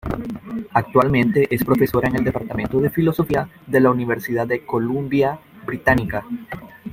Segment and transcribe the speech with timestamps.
[0.73, 6.25] Actualmente es profesora en el departamento de filosofía de la Universidad de Columbia Británica.